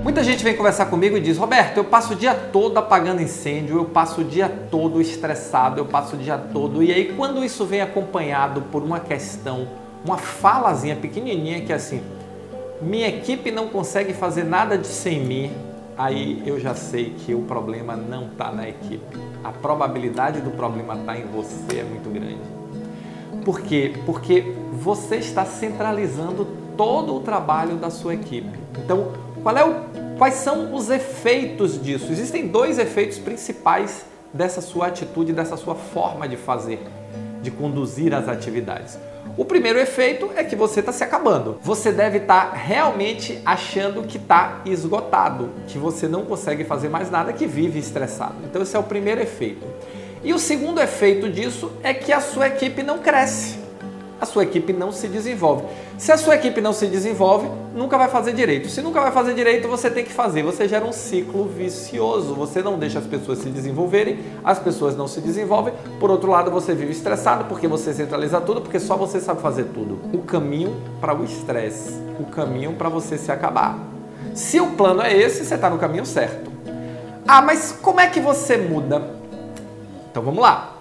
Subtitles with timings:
[0.03, 3.77] Muita gente vem conversar comigo e diz: Roberto, eu passo o dia todo apagando incêndio,
[3.77, 6.81] eu passo o dia todo estressado, eu passo o dia todo.
[6.81, 9.67] E aí, quando isso vem acompanhado por uma questão,
[10.03, 12.01] uma falazinha pequenininha que é assim:
[12.81, 15.51] minha equipe não consegue fazer nada de sem mim,
[15.97, 19.17] aí eu já sei que o problema não está na equipe.
[19.43, 22.57] A probabilidade do problema estar tá em você é muito grande.
[23.43, 23.93] Por quê?
[24.05, 26.45] Porque você está centralizando
[26.77, 28.59] todo o trabalho da sua equipe.
[28.77, 32.11] Então, qual é o, quais são os efeitos disso?
[32.11, 36.85] Existem dois efeitos principais dessa sua atitude, dessa sua forma de fazer,
[37.47, 38.99] de conduzir as atividades.
[39.37, 41.57] O primeiro efeito é que você está se acabando.
[41.61, 47.09] Você deve estar tá realmente achando que está esgotado, que você não consegue fazer mais
[47.09, 48.35] nada, que vive estressado.
[48.43, 49.65] Então, esse é o primeiro efeito.
[50.23, 53.66] E o segundo efeito disso é que a sua equipe não cresce
[54.19, 55.63] a sua equipe não se desenvolve.
[55.97, 58.67] Se a sua equipe não se desenvolve, nunca vai fazer direito.
[58.69, 60.41] Se nunca vai fazer direito, você tem que fazer.
[60.43, 62.33] Você gera um ciclo vicioso.
[62.33, 65.73] Você não deixa as pessoas se desenvolverem, as pessoas não se desenvolvem.
[65.99, 69.65] Por outro lado, você vive estressado porque você centraliza tudo, porque só você sabe fazer
[69.65, 69.99] tudo.
[70.11, 73.77] O caminho para o estresse, o caminho para você se acabar.
[74.33, 76.51] Se o plano é esse, você está no caminho certo.
[77.27, 79.15] Ah, mas como é que você muda?
[80.09, 80.75] Então vamos lá.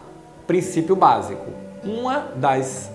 [0.47, 1.45] Princípio básico.
[1.85, 2.91] Uma das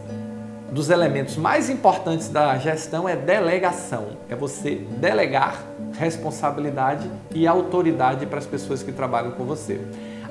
[0.71, 4.17] dos elementos mais importantes da gestão é delegação.
[4.29, 5.61] É você delegar
[5.99, 9.81] responsabilidade e autoridade para as pessoas que trabalham com você.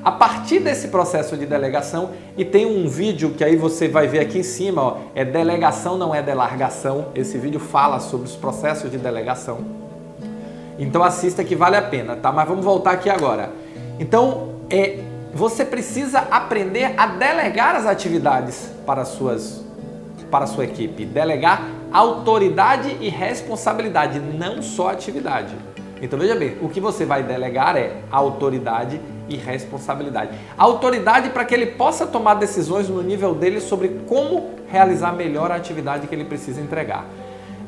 [0.02, 4.20] A partir desse processo de delegação, e tem um vídeo que aí você vai ver
[4.20, 7.08] aqui em cima, ó, é delegação, não é delargação.
[7.14, 9.58] Esse vídeo fala sobre os processos de delegação.
[10.78, 12.32] Então assista que vale a pena, tá?
[12.32, 13.50] Mas vamos voltar aqui agora.
[13.98, 15.00] Então, é,
[15.34, 19.62] você precisa aprender a delegar as atividades para as suas
[20.30, 21.04] para sua equipe.
[21.04, 25.54] Delegar autoridade e responsabilidade, não só atividade.
[26.02, 30.30] Então veja bem, o que você vai delegar é autoridade e responsabilidade.
[30.56, 35.56] Autoridade para que ele possa tomar decisões no nível dele sobre como realizar melhor a
[35.56, 37.04] atividade que ele precisa entregar.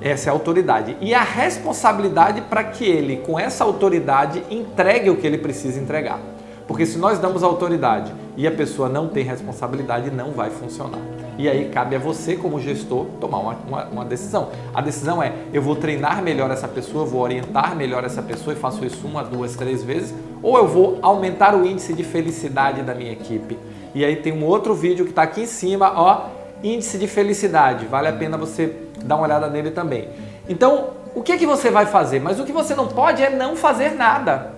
[0.01, 0.97] Essa é a autoridade.
[1.01, 6.19] E a responsabilidade para que ele, com essa autoridade, entregue o que ele precisa entregar.
[6.67, 11.01] Porque se nós damos autoridade e a pessoa não tem responsabilidade, não vai funcionar.
[11.39, 14.51] E aí cabe a você, como gestor, tomar uma, uma, uma, decisão.
[14.75, 18.57] A decisão é: eu vou treinar melhor essa pessoa, vou orientar melhor essa pessoa e
[18.57, 22.95] faço isso uma, duas, três vezes, ou eu vou aumentar o índice de felicidade da
[22.95, 23.59] minha equipe.
[23.95, 26.29] E aí tem um outro vídeo que está aqui em cima, ó,
[26.63, 27.87] índice de felicidade.
[27.87, 28.75] Vale a pena você
[29.05, 30.09] dar uma olhada nele também.
[30.49, 32.21] Então, o que, que você vai fazer?
[32.21, 34.52] Mas o que você não pode é não fazer nada.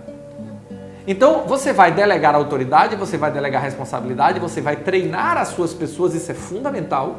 [1.07, 6.15] Então você vai delegar autoridade, você vai delegar responsabilidade, você vai treinar as suas pessoas,
[6.15, 7.17] isso é fundamental.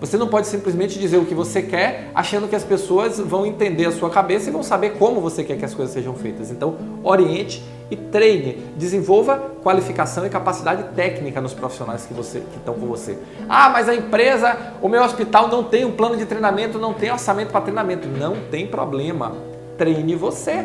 [0.00, 3.84] Você não pode simplesmente dizer o que você quer, achando que as pessoas vão entender
[3.84, 6.50] a sua cabeça e vão saber como você quer que as coisas sejam feitas.
[6.50, 6.74] Então,
[7.04, 12.86] oriente e treine, desenvolva qualificação e capacidade técnica nos profissionais que, você, que estão com
[12.86, 13.18] você.
[13.46, 17.12] Ah, mas a empresa, o meu hospital não tem um plano de treinamento, não tem
[17.12, 18.08] orçamento para treinamento.
[18.08, 19.34] Não tem problema.
[19.76, 20.64] Treine você.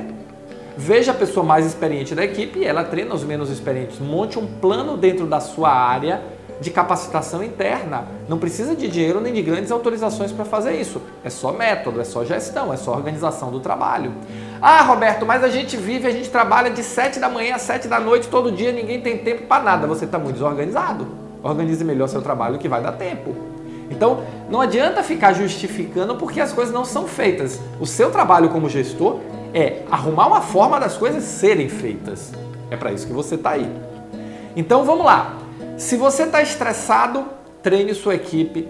[0.77, 3.99] Veja a pessoa mais experiente da equipe e ela treina os menos experientes.
[3.99, 6.21] Monte um plano dentro da sua área
[6.59, 8.05] de capacitação interna.
[8.27, 11.01] Não precisa de dinheiro nem de grandes autorizações para fazer isso.
[11.23, 14.11] É só método, é só gestão, é só organização do trabalho.
[14.61, 17.87] Ah, Roberto, mas a gente vive, a gente trabalha de 7 da manhã às 7
[17.87, 19.87] da noite todo dia, ninguém tem tempo para nada.
[19.87, 21.07] Você está muito desorganizado.
[21.41, 23.35] Organize melhor seu trabalho que vai dar tempo.
[23.89, 27.61] Então, não adianta ficar justificando porque as coisas não são feitas.
[27.79, 29.19] O seu trabalho como gestor
[29.55, 32.33] é arrumar uma forma das coisas serem feitas.
[32.69, 33.71] É para isso que você está aí.
[34.53, 35.37] Então vamos lá.
[35.77, 37.23] Se você está estressado,
[37.63, 38.67] treine sua equipe,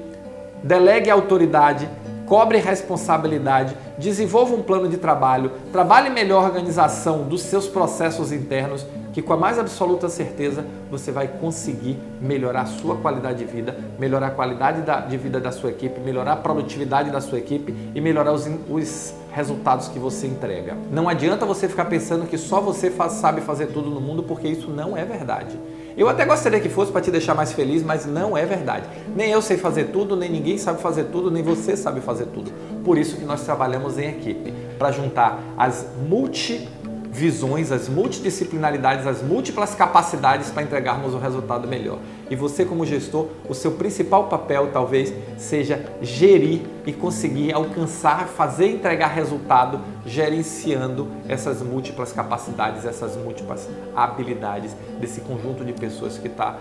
[0.64, 1.90] delegue autoridade,
[2.28, 8.86] cobre responsabilidade, desenvolva um plano de trabalho, trabalhe melhor a organização dos seus processos internos,
[9.16, 13.74] que com a mais absoluta certeza você vai conseguir melhorar a sua qualidade de vida,
[13.98, 18.02] melhorar a qualidade de vida da sua equipe, melhorar a produtividade da sua equipe e
[18.02, 20.76] melhorar os, os resultados que você entrega.
[20.92, 24.50] Não adianta você ficar pensando que só você faz, sabe fazer tudo no mundo, porque
[24.50, 25.58] isso não é verdade.
[25.98, 28.86] Eu até gostaria que fosse para te deixar mais feliz, mas não é verdade.
[29.16, 32.52] Nem eu sei fazer tudo, nem ninguém sabe fazer tudo, nem você sabe fazer tudo.
[32.84, 36.68] Por isso que nós trabalhamos em equipe, para juntar as multi
[37.16, 42.00] visões, as multidisciplinaridades, as múltiplas capacidades para entregarmos um resultado melhor.
[42.30, 48.68] E você, como gestor, o seu principal papel talvez seja gerir e conseguir alcançar, fazer
[48.68, 56.58] entregar resultado, gerenciando essas múltiplas capacidades, essas múltiplas habilidades desse conjunto de pessoas que está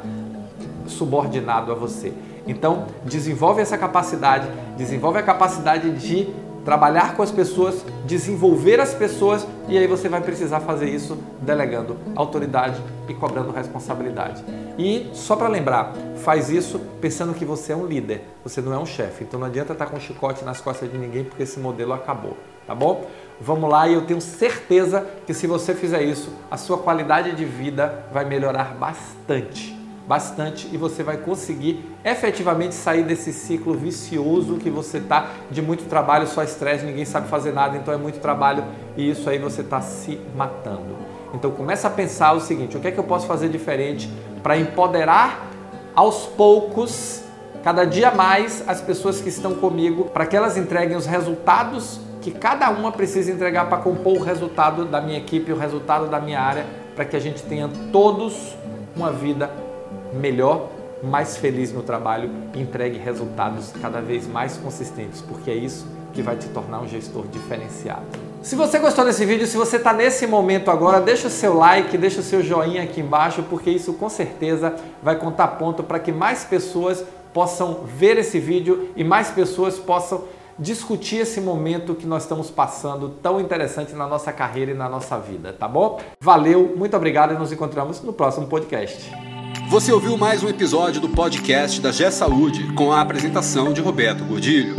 [0.87, 2.13] subordinado a você.
[2.47, 4.47] Então, desenvolve essa capacidade,
[4.77, 6.29] desenvolve a capacidade de
[6.65, 11.97] trabalhar com as pessoas, desenvolver as pessoas e aí você vai precisar fazer isso delegando
[12.17, 14.43] autoridade e cobrando responsabilidade.
[14.79, 18.79] E só para lembrar, faz isso pensando que você é um líder, você não é
[18.79, 19.25] um chefe.
[19.25, 22.37] Então não adianta estar com um chicote nas costas de ninguém porque esse modelo acabou,
[22.67, 23.07] tá bom?
[23.41, 27.45] Vamos lá e eu tenho certeza que se você fizer isso, a sua qualidade de
[27.45, 34.69] vida vai melhorar bastante bastante e você vai conseguir efetivamente sair desse ciclo vicioso que
[34.69, 38.65] você tá de muito trabalho, só estresse, ninguém sabe fazer nada, então é muito trabalho
[38.97, 40.97] e isso aí você está se matando.
[41.33, 44.11] Então começa a pensar o seguinte: o que é que eu posso fazer diferente
[44.43, 45.51] para empoderar
[45.95, 47.23] aos poucos,
[47.63, 52.31] cada dia mais, as pessoas que estão comigo, para que elas entreguem os resultados que
[52.31, 56.41] cada uma precisa entregar para compor o resultado da minha equipe, o resultado da minha
[56.41, 56.65] área,
[56.95, 58.57] para que a gente tenha todos
[58.97, 59.51] uma vida
[60.15, 60.71] melhor,
[61.03, 66.23] mais feliz no trabalho e entregue resultados cada vez mais consistentes, porque é isso que
[66.23, 68.05] vai te tornar um gestor diferenciado.
[68.43, 71.97] Se você gostou desse vídeo, se você está nesse momento agora, deixa o seu like,
[71.99, 76.13] deixa o seu joinha aqui embaixo, porque isso com certeza vai contar ponto para que
[76.13, 80.25] mais pessoas possam ver esse vídeo e mais pessoas possam
[80.59, 85.19] discutir esse momento que nós estamos passando tão interessante na nossa carreira e na nossa
[85.19, 86.01] vida, tá bom?
[86.21, 89.34] Valeu, muito obrigado e nos encontramos no próximo podcast.
[89.69, 94.25] Você ouviu mais um episódio do podcast da G Saúde com a apresentação de Roberto
[94.25, 94.77] Gordilho.